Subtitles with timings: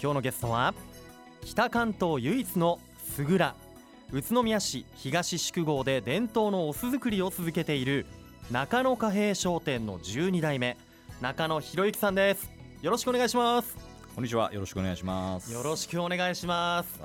[0.00, 0.74] 今日のゲストは
[1.44, 2.78] 北関東唯一の
[3.14, 3.56] すぐら
[4.12, 8.06] 宇都宮市東宿郷で伝統のお酢作りを続けている
[8.50, 10.76] 中野貨幣商店の12代目
[11.20, 12.48] 中野博之さんです。
[12.80, 13.76] よろしくお願いします。
[14.14, 14.52] こんにちは。
[14.52, 15.52] よろしくお願いします。
[15.52, 17.00] よろしくお願いします。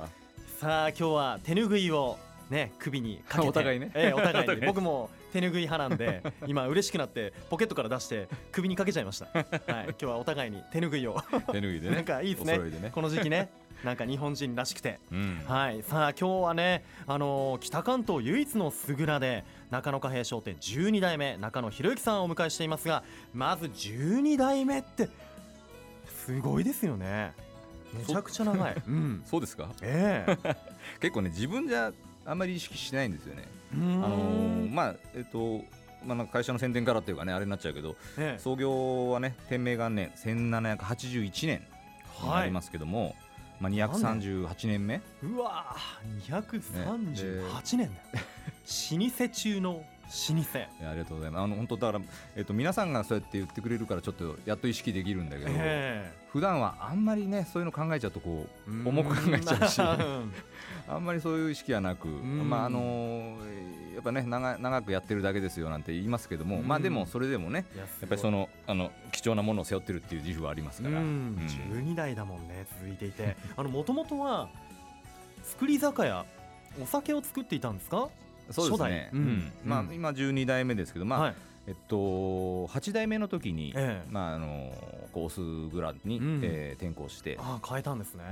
[0.59, 0.89] さあ。
[0.89, 2.19] 今日は手ぬぐいを
[2.51, 3.49] ね首にかけて。
[3.49, 3.91] お互いね。
[3.95, 4.67] ええお互いお互いに。
[4.67, 9.25] 僕も手ぬぐい派なんで 今嬉しくなってポケットから出して首にかけちゃいました。
[9.25, 11.21] はい今日はお互いに手ぬぐいを。
[11.51, 11.95] 手拭いでね。
[11.97, 12.57] なんかいいですね。
[12.59, 12.91] ね。
[12.93, 13.49] この時期ね。
[13.83, 14.99] なんか日本人らしくて。
[15.11, 15.41] うん。
[15.45, 15.83] はい。
[15.83, 23.03] さあ今日はねあのー北関東唯一のすぐらで中野貨幣商店12代目中野博之さんをお迎えしていますが
[23.33, 25.09] まず12代目って
[26.25, 27.33] すごいですよね。
[27.93, 28.75] めちゃくちゃ長い。
[28.87, 29.23] うん。
[29.25, 29.69] そうですか？
[29.81, 30.55] ええ。
[31.01, 31.91] 結構ね自分じゃ
[32.25, 33.47] あんまり意識しないんですよね。
[33.73, 35.63] あのーまあえっと
[36.05, 38.39] まあなんか会社の宣伝からっていうかねあれになっちゃうけどええ。
[38.39, 41.61] 創業はね天明元年1781年
[42.21, 43.15] になりますけども、
[43.59, 45.01] まあ238年目。
[45.23, 47.91] うわー238年だよ、
[48.91, 49.79] 老舗中の老
[50.43, 50.59] 舗。
[50.59, 51.43] ありがとうございます。
[51.43, 52.05] あの本当だから、
[52.35, 59.81] えっと、皆さんがそうやって言ってくれるからちょっとやっと意識できるんだけど、え普段はあんまりねそういうの考えちゃうとこうえ重く考えちゃうし。
[59.81, 60.33] うん
[60.87, 62.49] あんまりそういう意識はなく、ん。
[62.49, 66.67] まああのーやっぱね長長くやってるだけですよなんて言いますけども、うん。
[66.67, 71.05] まあでもそれでもねいややっぱりそのあの貴重なものを背負ってるっていう自負はありますから、うん。
[71.05, 71.37] うん
[71.91, 73.37] 12代だもんね続いていて。
[73.55, 74.49] あのもともとは
[75.59, 76.25] 造り酒屋
[76.81, 78.09] お酒を作っていたんですか？
[78.49, 79.09] そうですね、初代。
[79.13, 79.19] うん。
[79.19, 79.51] うん。
[79.63, 81.35] まあ今12代目ですけどまあ、はい。
[81.67, 81.95] えっと
[82.67, 84.09] 8代目の時に、ええ。
[84.11, 84.73] まああの
[85.13, 86.39] こうオスグラに、うん。
[86.43, 87.37] えー転向して。
[87.39, 88.23] ああ変えたんですね、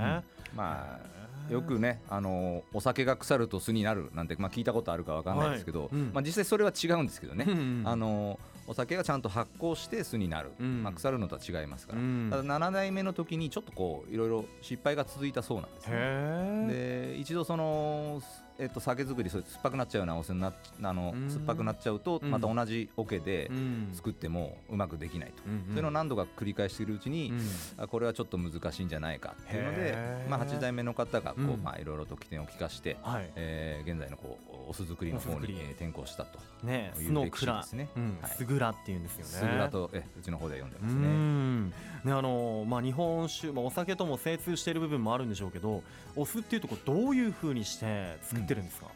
[0.55, 1.11] まあ
[1.51, 16.67] よくね、あのお酒が腐ると酢になるなんて、まあ、聞いたことあるかわかんないですけど、はいうんまあ、実際それは違うんですけどね、うんあのお酒がちゃんと発酵して酢になる、うんまあ、腐るのとは違いますから、うんただ7代目の時にちょっとこういろいろ失敗が続いたそうなんですね。
[16.69, 18.21] で一度その、
[18.61, 21.29] えっと、酒造りそれ酸っぱくなっちゃうようなお酢になっあのうん。
[21.31, 22.29] 酸っぱくなっちゃうとうん。
[22.29, 23.89] また同じ桶でうん。
[23.91, 27.33] 作ってもうまくできないと、うそういうのを何度か繰り返しているうちに、
[27.79, 29.97] うこれはちょっと難しいんじゃないかっていうので
[30.29, 31.63] まあ、8代目の方がこう、うん。
[31.63, 33.31] まあ、いろいろと起点を利かして、はい。
[33.35, 36.39] えー現在のこうお酢作りの方にえー転向したと。
[36.63, 37.89] ねいうスの蔵歴史ですね。
[37.95, 38.17] うん。
[38.21, 38.31] はい。
[38.31, 39.25] すぐらっていうんですよね。
[39.25, 41.07] すぐらとえうちの方では呼んでうますね。
[41.07, 41.69] ん。
[41.69, 41.73] ね
[42.05, 45.83] あのまあ日本酒、まあ、お酒とも精通している部分もあるんでしょうけど
[46.15, 48.87] お酢っていうとこどういう風にして作ってるんですか、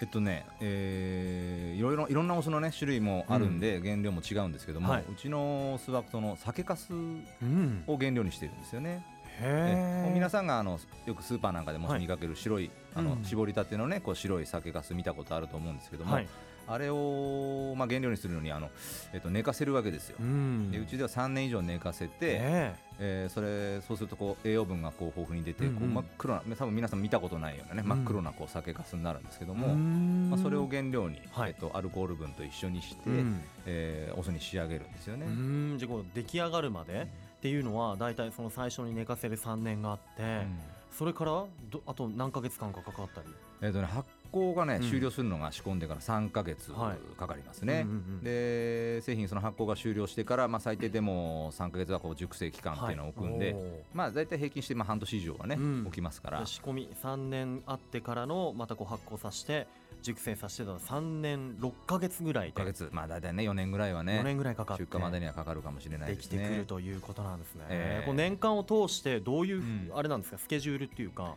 [0.00, 5.04] えっとね、えーいろいろいろんなお酢のね種類もあるんで、原料も違うんですけども、はい。
[5.10, 6.94] うちのお酢はその酒粕
[7.42, 7.84] うん。
[7.86, 9.04] を原料にしてるんですよね。
[9.40, 13.24] へええ皆さんがあのよくスーパーなんかでも見かける白い、あのうん。
[13.24, 16.28] 絞りたてのねこう白い酒粕見たことあると思うんですけども、はい
[16.66, 18.70] あれを、まあ、原料にするのにあの、
[19.12, 20.16] えっと、寝かせるわけですよ。
[20.20, 20.70] うん。
[20.70, 22.74] でうちでは3年以上寝かせて、え。
[23.00, 25.76] えーそれそうするとこう栄養分がこう豊富に出て、うんうん。
[25.76, 27.88] こう真っ黒な多分皆さん見たことないようなね、うん。
[27.88, 31.50] 真っ黒なこう酒粕になるんですけどえも、まあ、それをげ原料に、はい。
[31.50, 33.40] えっと、アルコール分と一緒にして、うん。
[33.66, 35.26] えーお酢に仕上げるんですよね。
[35.26, 35.76] うん。
[35.78, 37.06] じゃあこう出来上がるまでっ
[37.40, 40.58] ていうのは大体その最初に寝かせる3年があって、うん
[40.96, 43.26] それからどあと何ヶ月間かかかったり？
[43.62, 44.88] えっとね、発酵がね、うん。
[44.88, 47.18] 終了するのが仕込んでから3か月はい。
[47.18, 47.86] かかりますね。
[48.22, 53.62] で製品その発酵が終了してから、まあ、最低でも3か月はこう熟成期間っていうのを置くんで、はい
[53.92, 55.82] まあ、大体平均してまあ半年以上はね、うん。
[55.86, 56.40] 置きますから。
[56.40, 59.66] で仕込み3年あってからのまたこう発酵させて
[60.04, 64.84] 熟成させてたら3年6ヶ月ぐらい1かで月、まあ、大体ね4年ぐらいはね4年ぐらいかかって。
[64.84, 66.56] 出荷までにはかかるかもしれないできてですね。
[66.56, 68.06] くるということなんですね、ええ。
[68.06, 69.90] こう年間を通してどういう、うん。
[69.94, 70.38] あれなんですか？
[70.38, 71.34] スケジュールっていうか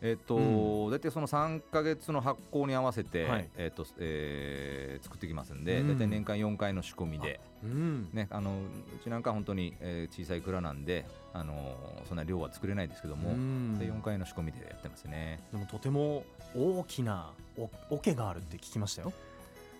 [0.00, 3.48] えっと、う大体その3か月の発酵に合わせて、はい。
[3.56, 5.88] えっとえー作ってきますんで、うん。
[5.88, 8.08] 大体年間4回の仕込みで、うん。
[8.12, 11.76] ね、あのうちなんか本当に、えー小さい蔵なんで、あの
[12.08, 13.78] そんな量は作れないですけども、うん。
[13.78, 15.40] で4回の仕込みでやってますね。
[15.52, 16.24] でもとても
[16.56, 19.12] 大きなお桶があるって聞きましたよ。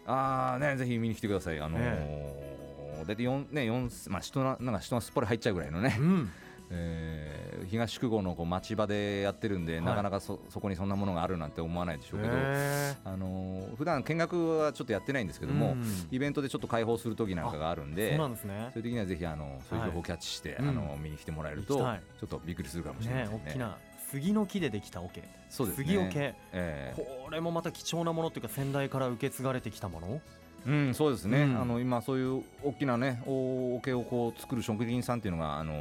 [0.06, 1.60] ああね、ぜひ見に来てください。
[1.60, 6.30] あのーえ大体4ね四まあ人ななんか人がすっぽり入っちゃうぐらいのね、うん
[6.70, 9.84] えー東宿郷のこう町場でやってるんで、はい。
[9.84, 15.84] なかなかそそこにそんなものがあるなんて思わないでしょうけど、へあのー普段見学はちょっとやってないんですけども、うん。
[16.10, 18.70] イベントでちょっと開放する時なんかがあるんーでそうなんですね。
[18.72, 21.98] そういう時にはぜひあのそういう情報をキャッチして、うんあの見に来てもらえるとちょ行きたい。
[22.24, 23.28] っとびっくりするかもしれないね。
[23.28, 23.42] ですね。
[23.50, 23.76] 大きな
[24.10, 25.22] 杉の木でできた桶。
[25.50, 25.84] そうですね。
[25.84, 26.18] 杉桶。
[26.18, 26.94] ええ。
[26.96, 30.20] これもまた貴重なものっていうか先代から受け継がれてきたもの
[30.66, 31.60] うん、そうですね、うん。
[31.60, 35.76] あの今、そういう大きなね、お桶をこう作る職人さんっていうのが、あのー。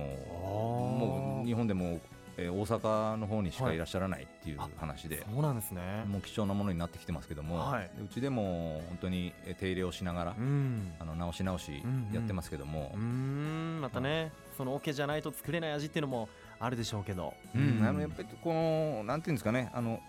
[0.98, 2.00] もう日本でも
[2.38, 6.04] えー大阪の方にしかいらっしゃらないっていう話で、そうなんですね。
[6.08, 7.90] もう貴重なものになってきてますけども、はい。
[7.98, 10.94] でうちでも本当にえー手入れをしながら、うん。
[11.00, 12.92] あの直し直しうんうんやってますけども。
[12.94, 17.34] うー、んまたねそのオケじゃないと作れない味っていうのもあるでしょうけど。
[17.56, 17.84] うん。
[17.84, 20.00] あのやっぱりこのなんていうんですかねあの、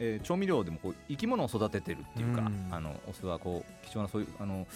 [0.00, 2.68] えー調味料でもこう生き物を育ててるっていうか、うん。
[2.70, 4.66] あのお酢はこう貴重なそういうあの、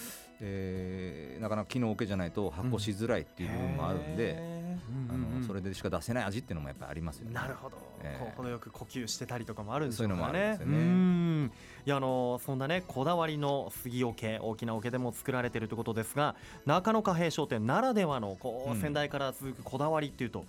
[0.41, 5.41] えーなかなか木の桶じゃないと発酵しづらいっていう部分もあるんで、うんうんうん。
[5.43, 7.35] のそれでしか出せない味っていうのもやっぱりありますよね。
[7.35, 10.79] なるほど、ええこう程よく呼吸してたりとかもあるんでしょうからそういうのもあるんねですよね。
[10.79, 11.53] うん。
[11.87, 16.37] いやあのそんなねこだわりの杉桶大きな桶でも作られているということですが
[16.67, 18.81] 中野貨幣商店ならではのこう、うん。
[18.81, 20.45] 先代から続くこだわりっていうと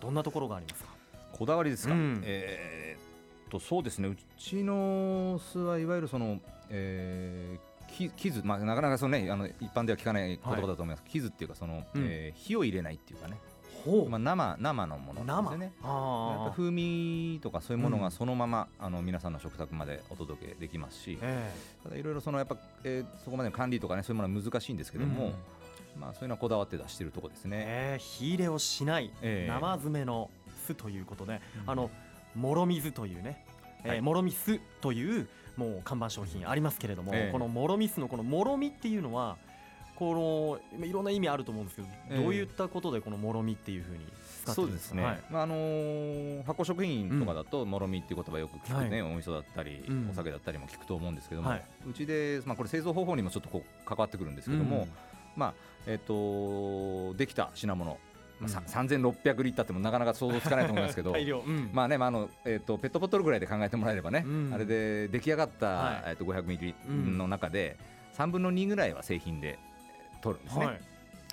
[0.00, 0.90] どんなところがありますか？
[1.32, 2.22] こだわりですか、うん。
[2.24, 3.05] えーっ
[3.50, 4.08] とそうですね。
[4.08, 6.40] うちの酢はいわゆるその、
[6.70, 12.04] えーき傷、まあ、なかなかその、ね、あの一般では聞かない言葉だと思います、傷っていうかその、うん。
[12.08, 13.38] えー火を入れないっていうかね、
[13.84, 15.64] ほまあ、生生のものなんですよね。
[15.66, 18.02] やっあぱ風味とかそういうものうん。
[18.02, 21.52] がそのまま、あの皆さんの食卓までお届けできますし、え
[21.84, 26.00] ただいろいろそのやっぱ、えーそこまでの管理とかねそういうものは難しいんですえけども、うん。
[26.00, 27.64] まあそういうのはこだわって出してるところですね。
[27.68, 29.48] ええ火入れをしないええ。
[29.48, 30.28] 生詰めの
[30.66, 31.70] 酢ということで、うん。
[31.70, 31.88] あの
[32.36, 33.44] もろ水というね、
[33.84, 34.00] えーはい。
[34.02, 37.32] もろみ酢というもう看板商品ありますけれども、ええ。
[37.32, 39.36] このもろみ酢のこのもろみっていうのは
[39.96, 42.22] このいろんな意味あると思うんですけど、ええ。
[42.22, 44.04] どういったことでこのもろみっていうふうに
[44.44, 44.96] 使ってそるですか？
[44.96, 50.08] うんですね、まああのー発酵食品とかだと、もろみっていう言葉よく聞くね、お味噌だったり、うん。
[50.10, 51.64] お酒だったりも聞くと思うんですけども、はい。
[51.88, 54.86] うちで、まあ、これ製造方法にもちょっとこう関わってくるんですけども、
[55.34, 55.54] まあ
[55.86, 57.98] えっ、とできた品物、
[58.40, 61.12] まあさうん3600リッターってもなかなか想像つかないと思いますけど。
[61.14, 61.70] 大量、うん。
[61.72, 64.50] まあね、まああのえー、とペットボトルぐらいで考えてもらえればね、うん。
[64.52, 66.02] あれで出来上がった、はい。
[66.06, 67.18] えー、と500ミリうん。
[67.18, 67.76] の中で
[68.14, 69.58] 3分の2ぐらいは製品で
[70.20, 70.80] 取るんですね、はい。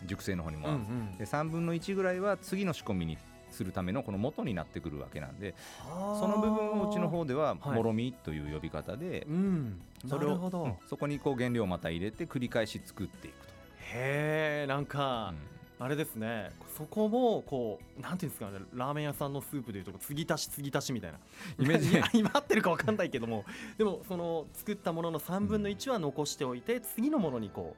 [0.06, 1.18] 熟成の方にも、うんうん。
[1.18, 3.18] で3分の1ぐらいは次の仕込みに
[3.52, 5.54] するためのこの元になってくるわけなんで
[5.86, 7.76] その部分をうちの方でははい。
[7.76, 9.82] もろみという呼び方で、うん。
[10.08, 13.54] それをそこにこう原料をまた入れて繰り返し作っていくと。
[13.96, 16.52] へえなんか、うんあれですね。
[16.78, 21.20] そこもこうなんていうんですかねラーメン屋さんのスープでいうと継ぎ足し継ぎ足しみたいな。
[21.60, 23.44] イメージ今合ってるか分かんないけども。
[23.78, 27.76] でもその作ったものの3分の1は残しておいて次のものにこ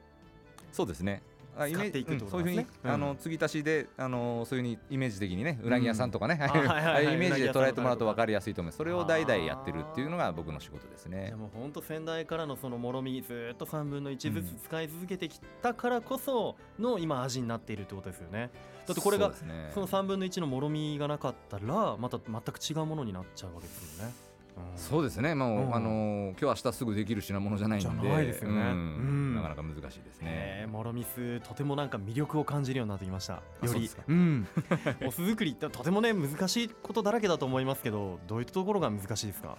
[0.72, 1.22] そうですね
[1.56, 2.90] 使っていくとうんそういうふうに、うん。
[2.90, 8.78] あの継ぎ足しであのそういうふうにイメージ的にねうなぎ屋さんとかね、うあはい イメージで捉えてもらうと分かりやすいと思います。
[8.78, 11.36] それを代々やってるっていうのが僕の仕事ですうねで。
[11.36, 18.50] も本当先代からのそのもろみずーっと3分の1ずつ使い続けてきたからこその今味になっているってことですよね。
[18.86, 19.32] だってこれが
[19.74, 24.35] その3分の1のもろみがなかったらまた全く違うものになっちゃうわけですよね、うん
[24.74, 25.74] そうですね、もう、うん。
[25.74, 28.56] あの今日明日すぐできる品物じゃないんで、ないですよね。
[28.56, 28.68] うん。
[28.68, 29.34] うん。
[29.36, 30.26] なかなか難しいですね。
[30.26, 33.34] えー、もろみ酢とてもなんか魅力を感じるようになってきました。
[33.34, 33.40] よ
[33.74, 33.88] り。
[33.88, 34.46] そううん。
[35.06, 39.56] お酢作りってとてもね難しいことだらけだと思いますけどどういったところが難しいですか？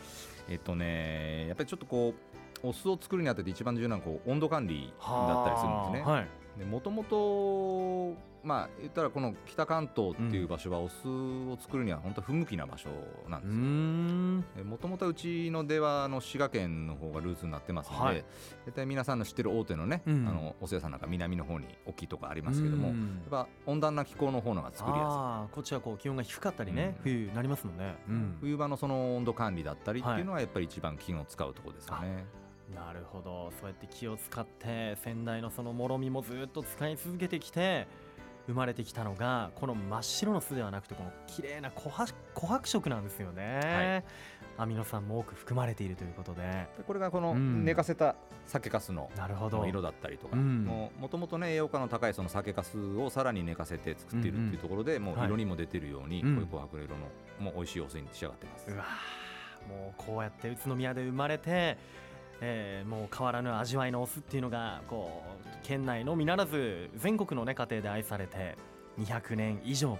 [0.49, 2.13] えっとね、やっぱりちょっとこ
[2.63, 6.11] うお酢を作るにあたって一番重要なこう温度管理だったりするんですね。
[6.11, 6.23] はい。
[6.23, 6.29] で
[6.65, 12.89] もともとまあ言ったらこの北関東っていう場所はお酢を作るには本当不向きな場所
[13.27, 14.65] なんうですよ。
[14.65, 18.25] もともとはうちの出はあの滋賀県の方がルーツになってますので、はい。
[18.65, 20.27] 絶対皆さんの知ってる大手のね、うん。
[20.27, 27.03] あのお酢屋さんなんか南の方に大きいとこありますけども、やっうんぱ温暖な気候の方のが作りやあーこっちはこう気温が低かったりね、うん。
[27.03, 27.95] 冬なりますもんね。
[28.39, 32.25] 冬場のその温度管理だったりっていうのはやっぱり一番気を使うところですよね。
[32.75, 33.51] なるほど。
[33.59, 37.87] そうやって気を使って先代のそのもろみもずっと使い続けてきて
[38.47, 44.05] 生まれてきたのがこの真っ白の酢ではなくてこの綺麗な琥珀琥珀色なんですよね、
[44.57, 46.67] アミノ酸も多く含まれているということで。
[46.77, 47.65] でこれがこのうん。
[47.65, 49.09] 寝かせた酒粕の
[49.67, 50.63] 色だったりとか、うん。
[50.65, 56.35] もともとね栄養価の高いその酒粕をさらに寝かせて作っているっていうところで、もうはい色にも出てるように、うん。
[56.47, 57.07] こういう琥珀色の
[57.39, 58.71] もう美味しいお酢に仕上がってます。
[58.71, 61.77] うわーもうこうやって宇都宮で生まれて、
[62.41, 68.55] えーもう変わらぬ味わいのお酢っていうのがこう県内のみならず全国の、ね、家庭で愛されて
[68.99, 69.99] 200年以上も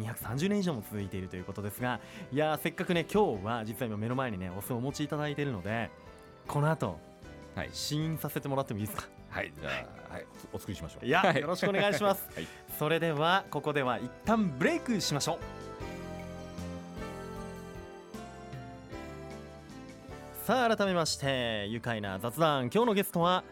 [0.00, 2.00] 230年以上も続いているということですが
[2.32, 5.90] いやーせっかくね今日は実は今目の前にねお酢をお持ちいただいているので
[6.46, 6.98] この後
[7.54, 9.08] はい、試飲させてもらってもいいですか？
[9.30, 9.70] はい、じゃ
[10.10, 11.06] あ、はい、お作りしましょう。
[11.06, 11.40] いやはい。
[11.40, 12.24] よろしくお願いします。
[12.36, 12.46] はい。
[12.78, 15.38] それではここでは一旦ブレイクしましょう
[20.48, 22.70] さあ改めまして愉快な雑談。
[22.72, 23.44] 今日のゲストは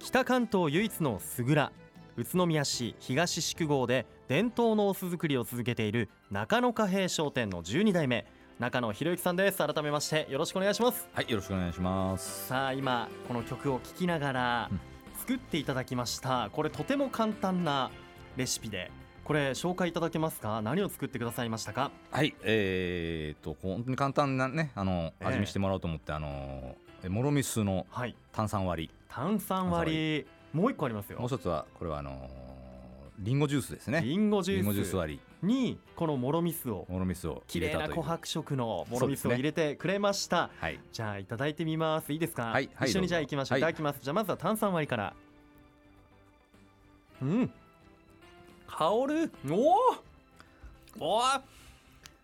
[0.00, 1.70] 北関東唯一のすぐら
[2.16, 8.26] 宇都宮市東宿郷で伝統のお酢作りを続けている中野貨幣商店の12代目
[8.58, 9.58] 中野博之さんです。
[9.58, 11.08] 改めましてよろしくお願いします。
[11.12, 12.48] はい、よろしくお願いします。
[12.48, 14.80] さあ今この曲を聴きながらうん。
[15.20, 16.50] 作っていただきました。
[16.52, 17.92] これとても簡単な
[18.36, 18.90] レシピで
[19.30, 20.60] これ紹介いただけますか？
[20.60, 21.92] 何を作ってくださいましたか？
[22.10, 25.26] はいえー、と本当に簡単なねあのええ。
[25.26, 28.16] 味見してもらおうと思って、あのえもろみ酢のはい。
[28.32, 28.90] 炭酸割り。
[29.08, 30.26] 炭酸割り。
[30.52, 31.20] もう一個ありますよ。
[31.20, 32.28] もう一つはこれはあの
[33.20, 34.02] リンゴジュースですね。
[34.04, 40.80] リンゴジューースス割にこのもろみ酢をりもろみ酢を綺麗な琥珀色のもろみ酢を入れてくれました、はい。
[40.92, 42.12] じゃあいただいてみます。
[42.12, 42.46] いいですか？
[42.46, 43.60] はいはい一緒にじゃあどうぞ行きましょう、はい。
[43.60, 44.00] い、ただきます。
[44.02, 45.14] じゃあまずは炭酸割りから。
[47.22, 47.52] うん
[48.78, 49.32] 香る？
[49.50, 49.76] お
[50.98, 51.22] お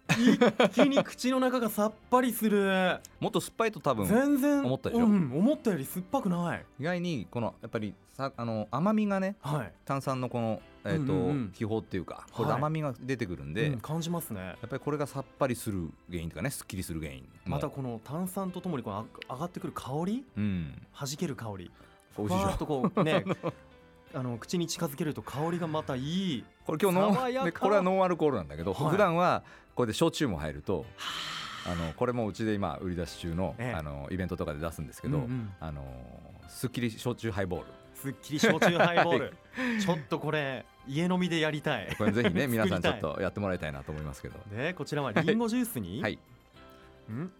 [0.08, 0.38] 一
[0.72, 3.00] 気に口の中がさっぱりする。
[3.20, 4.64] もっと酸っぱいと多分全然。
[4.64, 5.04] 思ったでしょ？
[5.04, 6.64] うん、思ったより酸っぱくない。
[6.80, 11.52] 意外にこのやっぱりさあの甘みがねはい、炭酸のこの、えーとうんうんうん。
[11.52, 14.40] 気泡っていうかこれ甘みが出てくるんで、うん、感じますね。
[14.40, 17.22] やっぱりこれがさっぱりする原因とかねすっきりする原因。
[17.22, 18.98] もまたこの炭酸とともにこの
[19.28, 20.24] あ上がってくる香り？
[20.36, 20.82] うん。
[20.98, 21.70] 弾ける香り。
[22.16, 23.24] 美味しいでしょとこうね
[24.16, 26.44] あの口に近づけると香りがまたいい。
[26.64, 28.90] これ今日ノンでこれはノンアルコールなんだけど、はい。
[28.90, 29.44] 普段は
[29.74, 30.86] これで焼酎も入ると
[31.66, 31.74] あ。
[31.74, 33.78] のこれもうちで今売り出し中の,、ええ。
[33.78, 35.84] あのイベントとかで出すんですけど、うんうんあの
[36.48, 37.66] すっきり焼酎ハイボール。
[37.94, 39.34] すっきり焼酎ハイボール。
[39.84, 41.94] ちょっとこれ家飲みでやりたい。
[41.98, 44.38] これぜひね 皆さんちょっとやってもらいたいなと思いますけど。
[44.50, 46.18] でこちらはリンゴジュースに、はい。
[47.10, 47.30] ん。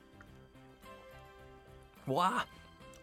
[2.07, 2.47] わあ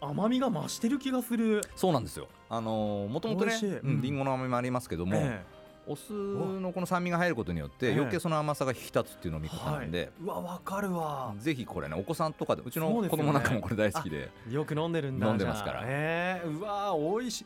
[0.06, 1.62] 甘みが増してる気がする。
[1.75, 3.77] そうなんですよあのもともとね美味しい。
[3.77, 5.43] うんリンゴの甘みもありますけども、え
[5.86, 11.33] お酢のこの酸味が入ることによってええ余計その甘さが引き立つっていうのを見え方なんで、うわわかるわ。
[11.38, 15.27] ぜひこれねお子さんとかでうちの子供なんかもこれ大好きでよく飲んでるんだ。
[15.27, 15.81] 飲んでますから。
[15.83, 16.48] ええ。
[16.48, 17.45] うわ美味しい。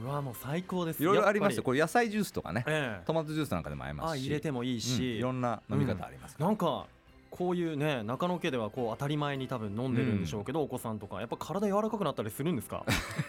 [0.00, 1.02] うわもう最高です。
[1.02, 1.62] いろいろありますよ。
[1.64, 3.06] これ野菜ジュースとかねええ。
[3.06, 6.86] トマトジュースなんかでも合いますしあ入れてもいいうんし、いろんな飲み方ありますから、なんか
[7.30, 12.84] こういうね中野家ではこう当たり前に多分飲んでるんでしょうけど、お子さんとかやっぱ体柔らかくなったりするんですか？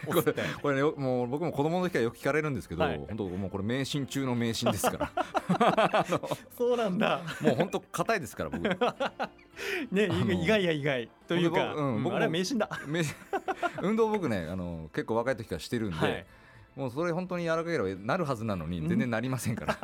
[0.07, 2.97] お酢ってこれねよもう僕も子供の時からよく聞かれるんですけど、はい。
[3.07, 5.11] 本当もうこれ迷信中の迷信ですか
[5.49, 6.05] ら。
[6.57, 7.21] そうなんだ。
[7.41, 8.63] もう本当硬いですから僕。
[9.91, 11.09] ねの意外や意外。
[11.27, 12.69] というか、僕うん僕もあれは迷信だ。
[13.81, 16.25] 運動僕ねあの結構若い時からしてるんで、はい
[16.79, 19.77] もうそれ本当に柔らかければなるはずなのに全然なりませんから、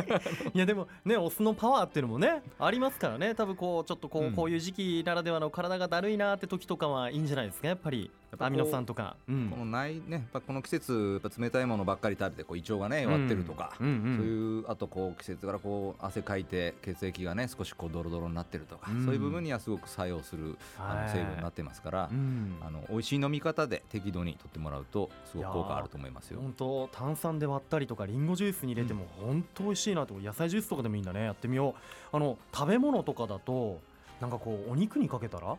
[0.54, 3.34] いやでもねお酢のパワーっていうのもねありますからね。
[3.34, 4.32] 多分こうちょっとこう,、うん。
[4.32, 9.48] こういう時期ならではの体がだるいなって時とかはいいんじゃないですかやっぱりやっぱアミノ酸とか、うん。
[9.50, 14.16] このないねやっぱこの季節やっぱ冷たいものばっかり食べてこう胃腸がね弱ってるとか、うんうん。
[14.16, 19.04] そういうあとこう季節からこう汗かいて血液がね少しこうドロドロになってるとか、うん。
[19.04, 21.06] そういう部分にはすごく作用するあはい。
[21.06, 22.56] の成分になってますから、うん。
[22.64, 26.40] あの美味しい飲み方で適度にとってもらうとすごく効果あると思いますよ。
[26.40, 31.24] 本当炭酸で割ったりとかリンゴジュースに入れても本当美味しいなと野菜ジュースとかでもいいんだね。
[31.24, 31.74] やってみよ
[32.12, 32.16] う。
[32.16, 33.80] あの食べ物とかだと
[34.20, 35.56] なんかこうお肉にかけたら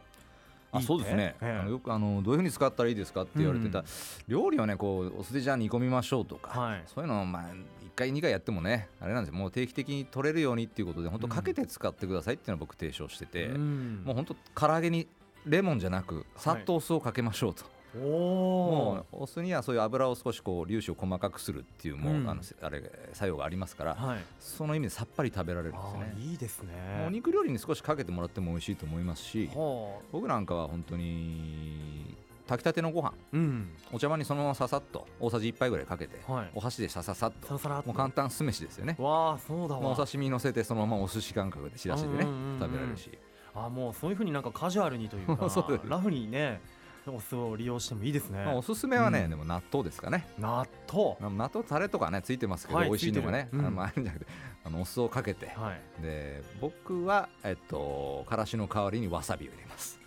[0.72, 1.60] あそうですね、ええ。
[1.60, 3.86] あのよくあのどういうふうに使ったらいいですかって言われてた、うん。
[4.28, 6.84] 料理はねこうお酢でじゃあ煮込みましょうとか、はい。
[6.86, 9.40] そういうのをまあ1回2回やってもねあれなんですよ。
[9.40, 14.02] もう定期的に取れるようにっていうことで本当かけて使ってくださいっていうのを僕提唱してて、うん。
[14.06, 15.08] もう本当唐揚げに
[15.46, 17.68] レモンじゃなくさっとお酢をかけましょうと、お
[17.98, 22.30] もおうお酢にはそういう油を少しこう粒子を細かくするっていうもう、うん。
[22.30, 24.20] あのあれ作用がありますから、はい。
[24.40, 26.14] その意味でさっぱり食べられるんですね。
[26.18, 27.06] ーいいですね。
[27.08, 32.16] お肉料理に少しかけてもらっても美味しいと思いますしはあ僕なんかは本当に
[32.48, 33.70] 炊きたてのご飯うん。
[33.92, 36.52] お茶碗にそのままささっと大さじ1杯ぐらいかけて、はい。
[36.54, 37.54] お箸でさささっと
[37.86, 38.96] もう簡単酢飯ですよね。
[39.00, 42.26] わあそうだお刺身乗せてそのままお寿司感覚でしらしでね
[42.60, 43.12] 食べられるし。
[43.54, 45.50] あもうそういうふうになんかカジュアルにというか
[45.86, 46.62] ラフにね
[47.08, 49.30] お酢を利用してもいいですね、まあおすすめはね、うん。
[49.32, 50.28] でも納豆ですかね。
[50.38, 51.16] 納豆。
[51.20, 53.82] 納豆タレとかねついてますけど、はい美味しいのがね、うん。
[53.82, 54.32] あるんじゃなくて
[54.64, 55.48] あのお酢をかけて。
[55.56, 56.02] はい。
[56.02, 60.00] で僕はえっとからしの代わりにわさびを入れます。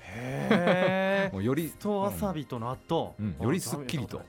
[0.00, 3.36] へえ よりとわさびと納豆、うん。
[3.40, 4.22] よりすっきりと。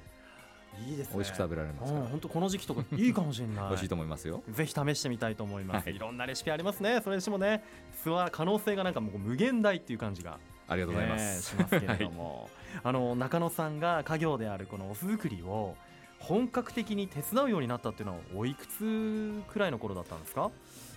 [0.86, 1.14] いいですね。
[1.16, 2.06] 美味しく食べられますから。
[2.06, 3.68] うん本当この時期とかいいかもしれない。
[3.70, 4.44] 美味しいと思いますよ。
[4.50, 5.96] ぜひ試してみたいと思います、はい。
[5.96, 7.02] い、ろんなレシピありますね。
[7.04, 12.50] それにしてもね酢は可能性がなんかもう無限大っていう感じがありがとうございます、ねしますけれども、
[12.84, 15.76] あの中野さんが家業であるこのお酢作りを
[16.20, 20.50] 本格的に手伝うようになったっていうのはおいくつくらいの頃だったんですか？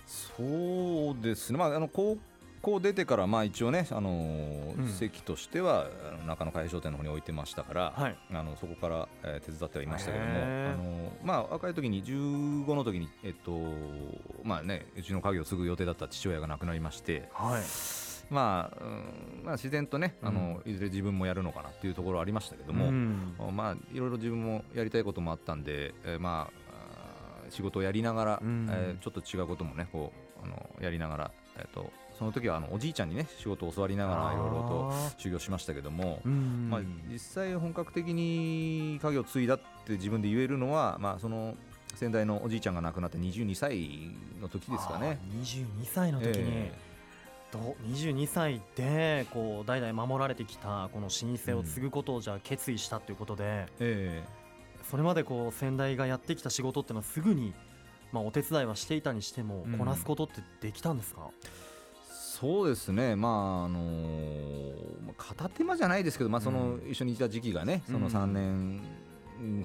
[0.07, 2.17] そうですね、まあ、あの高
[2.61, 5.87] 校出てから、まあ、一応ね、あのーうん席としては
[6.27, 8.15] 中野海商店の方に置いてましたから、はい。
[8.31, 10.35] あのそこから、えー手伝ってはいましたけども、あ
[10.75, 13.57] のまあ、若い時に15の時に、えっと
[14.43, 17.61] まあね、うちの家業を継ぐ予定だった父親が亡くなりまして、はい
[18.31, 23.35] まあうんまあ、自然とね、あのいずれ自分もやるのかなっていうところはありましたけども、うん。
[23.53, 26.61] まあ、いろいろ自分もやりたいこともあったんで、えーまあ
[27.49, 28.67] 仕事をやりながら、うん。
[28.71, 36.21] えーちょっと違うこともねこうあのやりながら、えー、とその時はあのおじいちゃんにね仕事を教わりながらいろいろとあ修行しましたけども
[36.69, 41.55] まあ、実際本格的に家業を継いだって自分で言えるのは、まあ、その
[41.95, 44.11] 先代のおじいちゃんが亡くなって22歳
[44.41, 45.19] の時ですかね。
[45.21, 46.71] あー22歳の時に、え
[47.51, 54.23] ど22歳でこう代々守られてきたこの老舗を継ぐことをじゃあ決意したということで、ええ。
[54.89, 57.53] それまでこう先代がやってきた仕事っていうのはすぐに、
[58.11, 59.77] まあ、お手伝いはしていたにしてもうん。
[59.77, 61.29] こなすことってできたんですか、
[62.09, 63.79] そうですね、まああの
[65.05, 68.13] まあ片手間じゃないですけど、まあ、そのう一緒にいた時期がね、そのうん。
[68.13, 68.81] 3年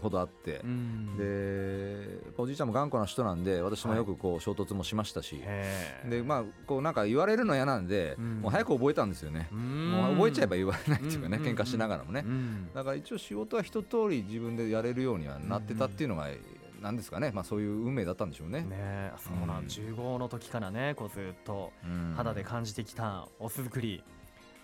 [0.03, 1.17] ほどあって、うん。
[1.17, 6.09] でおじいちゃんも頑固な人なんで私もよくこう衝突もしましたし、へー。
[6.09, 8.41] でまあこうなんか言われるの嫌なんで、うん。
[8.41, 9.91] もう早く覚えたんですよね、うん。
[9.93, 11.45] もう覚えちゃえば言われないっていうかね、うん。
[11.45, 12.69] 喧嘩しながらもね、うん。
[12.75, 16.29] だから一応仕事は一通り自分でやれるようにはなってたっていうのが、
[16.81, 18.61] なんですかね、まあ、そういう運命だったんでしょうね。
[18.61, 19.65] ねえそうなん、うん。
[19.65, 22.15] 15の時からねこうずっとうん。
[22.15, 24.05] 肌で感じてきたお酢作り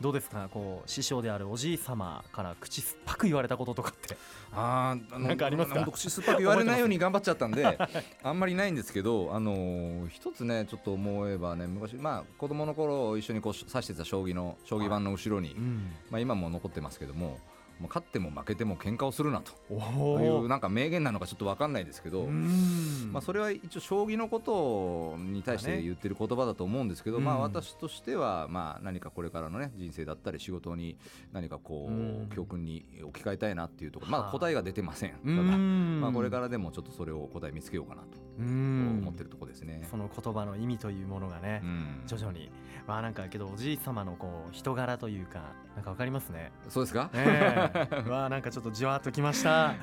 [0.03, 0.49] どうですか？
[0.53, 4.17] こう師匠であるおじい様から口酸っぱく言われたこととかって。
[4.53, 5.85] あーあのなんかありますか？
[5.91, 7.79] 口酸っぱく言われないように頑張っちゃったんで
[8.23, 15.95] あんまりないんですけど、あのー一つねちょっと思えばね昔まあ子供の頃一緒にこう指してた将棋の将棋盤の後ろに、ん。
[16.11, 17.39] まあ今も残ってますけども。
[17.83, 27.25] もう勝っても負けても喧嘩をするなとおいうおなんか名言なのかちょっと分かんないですけど、まあ、それは一応将棋のことに対して言ってる言葉だと思うんですけど、うん。
[27.25, 30.97] まあ、私としてはまあ何かこれからの、ね、人生だったり仕事に
[31.33, 34.33] 何かこう教訓に置き換えたいなっていうところまはあ。
[34.33, 35.11] だ答えが出てません。
[35.11, 38.09] ただ、うんまあ、これからでもちょっとそれを答え見つけようかなと
[38.39, 39.87] うん思ってるところですね。
[39.91, 42.03] その言葉の意味というものがね、うん。
[42.07, 42.51] 徐々に。
[42.87, 46.51] まあなんかけどおじい様のこう人柄というかなんかわかりますね。
[46.69, 47.72] そうですか、ええ
[48.09, 49.75] わあなんかちょっとじわっときました。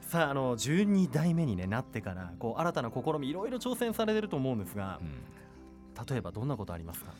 [0.00, 6.06] さああの12代目に、ね、なってからこう新たな試みいろいろ挑戦されてると思うんですがうん。
[6.08, 7.12] 例えばどんなことありますか？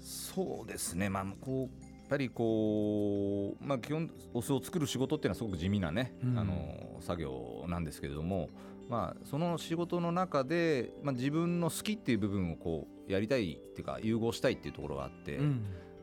[0.00, 6.38] そうですね、まあ、こうやっぱりこう、まあ、基本お酢を作る仕事っていうのはすごく地味なね、うん。
[6.38, 8.50] あの作業なんですけれども、
[8.88, 15.62] まあ、その仕事の中で、まあ、自分の好きっていう部分をこうやりたいっていうか融合したいっていうところがあって、うん。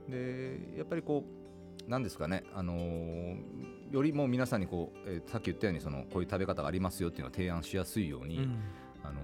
[0.10, 1.41] でやっぱりこう
[1.88, 8.60] なんですかね、あのーよりも皆さんにこう、えーさっき言ったようにそのこういう食べ方がありますよっていうのを提案しやすいように、うん。
[9.04, 9.22] あのー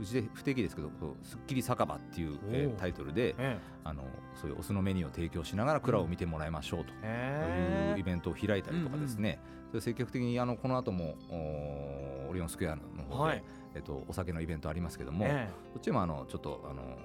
[0.00, 4.02] うちで不定期ですけど「こうすっきり酒場」っていう、えータイトルで、えあの
[4.34, 9.38] そういうお酢のメニューを提供しながら蔵を見てもらいましょうとえいうイベントを開いたりとかですね、
[9.68, 11.16] それ積極的にあのこの後も
[12.28, 13.44] オリオンスクエアの方で、はい。
[13.74, 16.98] えっと、お酒のイベントありますけども、えこっちもあのちょっとあの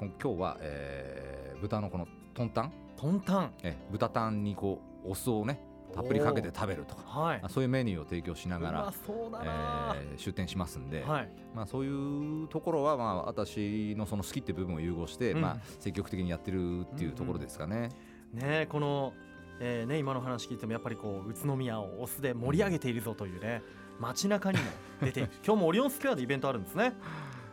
[0.00, 3.52] 今日は、えー豚のこのトンタン、えトンタン。
[3.62, 5.60] え豚タンにこうお酢をね
[5.92, 7.02] たっぷりかけて食べるとか。
[7.20, 7.40] はい。
[7.42, 11.28] あそういうメニューを提供しながら、そうだな、えー出店しますんで、はい。
[11.54, 15.40] まあ、そういうところは、まあ、私のその好きって部分を融合して、うん。
[15.40, 17.90] まあ、積極的にやってるっていうところですかね。
[18.32, 19.12] ねこの、
[19.60, 23.62] えーね、今の話聞いてもやっぱりこう宇都宮をお酢で盛り上げているぞというね
[24.00, 24.64] 街中にも
[25.02, 25.30] 出ている。
[25.46, 26.94] 今日もオリオンスクエアでイベントあるんですね。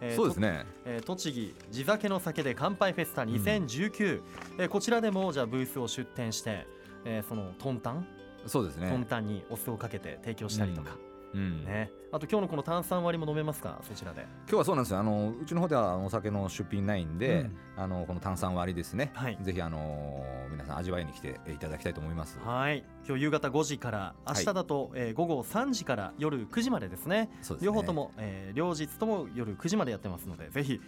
[0.02, 0.66] えーそうですね。
[0.84, 4.22] とえー栃木地酒の酒で乾杯フェスタ2019、
[4.60, 6.66] えーこちらでもじゃあブースを出店して、
[7.06, 8.08] えーそのトンタン、
[8.46, 8.90] そうですね。
[8.90, 13.80] トンタンにお酢をかけて提供したりとか、うんね、あと今日のこの炭酸割りも飲めますか？
[13.84, 14.22] そちらで。
[14.48, 15.00] 今日はそうなんですよ。
[15.00, 19.12] あのうちの方ではお酒の出品ないんで、うんあのこの炭酸割りですね。
[19.14, 22.40] はいぜひあの皆さん味わいに来ていただきたいと思います。
[22.40, 30.82] はい今日夕方5時から明日だと、えー午後3時から夜9時までですねそうですね両方とも、えー両日とも夜9時までやってますのでぜひ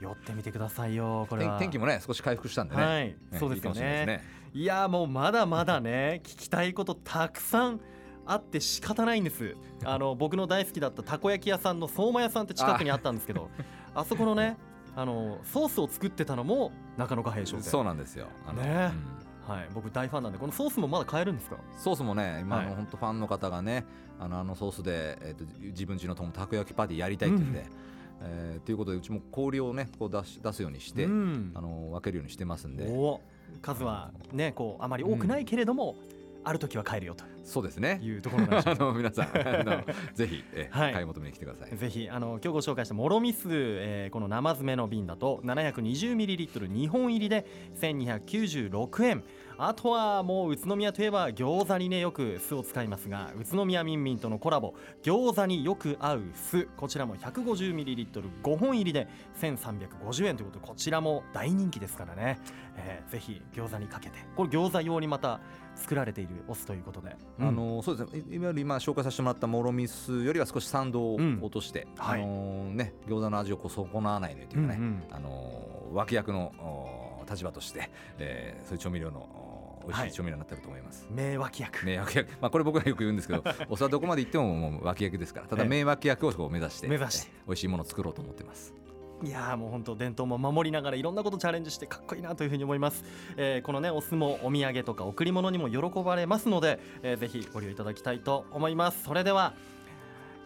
[0.00, 2.82] 寄ってみてくださいよこれは天天気もね少し回復したんでね。
[2.82, 4.24] はい、ねそうですよねね。
[4.52, 7.80] いやもうまだまだね聞きたいことたくさん
[8.30, 9.56] あって仕方ないんです。
[9.84, 13.48] あの僕の大好きだったたこ焼き屋さんの相馬屋さんって近くにあったんですけど
[13.94, 14.56] あそこのね
[14.94, 17.70] あのソースを作ってたのも中野貨幣商店。
[17.70, 18.26] そうなんですよ。
[18.46, 18.92] あのね。
[18.92, 19.28] うん。
[19.48, 21.56] はい、僕大ファンなんでこのソースもまだ買えるんですか？
[21.78, 23.86] ソースもね、今の本当ファンの方がね、
[24.20, 27.66] あのあのソースでえっ、と自分家の友たこ焼きパーティーやりたいって言うんで、うん。
[28.20, 31.52] えーということでうちも氷をねこう出し出すようにして、うん。
[31.54, 33.20] あの分けるようにしてますんで、お
[33.62, 35.94] 数はねこうあまり多くないけれども、
[36.48, 37.24] ある時は買えるよと。
[37.44, 38.00] そうですね。
[38.02, 39.84] いうところなんであの皆さんあの
[40.14, 40.92] ぜひ、えはい。
[40.94, 41.76] 買い求めに来てください。
[41.76, 47.44] ぜひあの今日ご紹介したもろみ酢、えーこの生詰めの瓶だと 720ml2 本入りで
[47.80, 49.22] 1296円。
[49.60, 54.74] あとはもう宇都宮といえば餃子にねよく酢を使いますが宇都宮みんみんとのコラボ。
[55.02, 56.68] 餃子によく合う酢。
[56.76, 59.08] こちらも 150ml5 本入りで
[59.40, 62.38] 1350円ということでこちらも大人気ですからね、
[62.76, 64.18] えーぜひ餃子にかけて。
[64.36, 65.40] これ餃子用にまた
[65.78, 68.22] 作られているお酢ということで、あのそうですね。
[68.28, 71.38] いいわゆる今紹介させてもらったもろみ酢よりは少し酸度をうん。
[71.40, 72.22] 落として、はい。
[72.22, 75.02] あのね餃子の味をこう損なわないようにというかね、うんうん。
[75.10, 76.52] あの脇役の
[77.20, 81.86] お立場として、えーそういう調味料のお美味しい調味料になってると思います、名脇役。
[81.86, 85.68] 名脇役、まあ、これ僕がよく言うんですけど お酢はどこまで行ってももう脇役ですからただええ。
[85.68, 87.30] 名脇役を目指して目指して。
[87.32, 88.74] え美味しいものを作ろうと思ってます
[89.24, 93.04] いやーもう本当伝統も守りながらいろんなことチャレンジしてかっこいいなというふうに思います、
[93.36, 99.02] えーこのねお酢もお土産とか贈り物にも喜ばれますので、えーぜひご利用いただきたいと思います。
[99.02, 99.54] それでは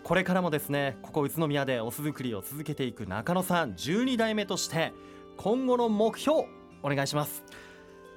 [0.03, 4.93] これからもですねここ宇都宮でお酢作りを続けていく中野さん12代目として
[5.37, 6.47] 今後の目標
[6.83, 7.45] お願いします。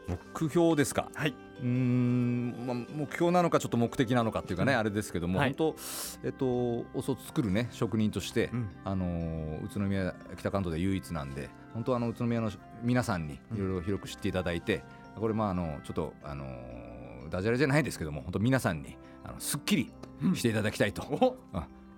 [0.08, 1.10] 目標ですか？
[1.14, 4.80] はいうーん、まあ、目標なのかちょっと目的なのかっていうかね、うん。
[4.80, 5.56] あれですけども、はい。
[5.58, 5.76] 本当
[6.24, 6.46] えっと
[6.94, 8.70] お酢を作るね職人として、うん。
[8.84, 12.52] あのー宇都宮北関東で唯一なんで本当あの宇都宮の
[12.84, 14.84] 皆さんにいろいろ広く知っていただいて、
[15.16, 19.92] これまああのちょっとあのーダジャレじゃないですけども本当皆さんにあのすっきり
[20.36, 21.38] していただきたいと、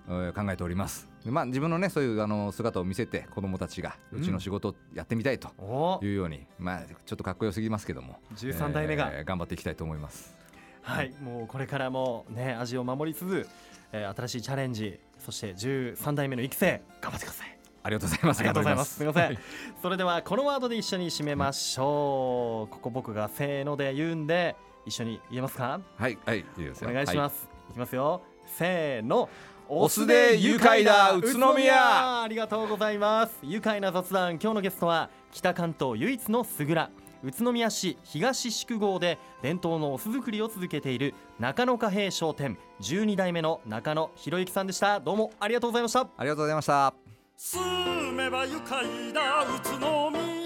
[0.07, 1.09] 考えております。
[1.25, 5.99] で、まあ、自分のねそういうあの姿を見せて子どもたちがうんうちの仕事をやってみたいとお。
[6.01, 10.35] いうように、まあちょっとかっこよすぎますけども13代目が、えー頑張っていきたいと思います。
[10.81, 13.47] はい、もうこれからもね味を守りつつ、
[13.91, 17.57] えー新しいチャレンジそして13代目の育成頑張ってください。
[17.83, 18.39] ありがとうございます。
[18.39, 18.95] ありがとうございます。
[18.95, 18.99] す。
[19.01, 19.23] みません。
[19.25, 19.39] はい。
[19.81, 22.73] それではこのワードで一緒に締めましょう。
[22.73, 25.79] ここ僕がせーので言うんで一緒に言えますか？
[25.97, 26.17] はい。
[26.25, 26.45] はい。
[26.81, 27.47] お願いします。
[27.69, 28.21] い、きますよ。
[28.45, 29.29] せーの。
[29.69, 33.33] お酢で愉快だ宇都宮ありがとうございます。
[33.43, 34.33] 愉快な雑談。
[34.33, 36.89] 今日のゲストは北関東唯一のすぐら。
[37.23, 46.93] 宇都宮市東宿郷で伝統のお酢作りを続けている中野貨幣商店12代目の中野博之さんでしたどうもありがとうございましたありがとうございました
[47.35, 50.36] 住めば愉快な宇都宮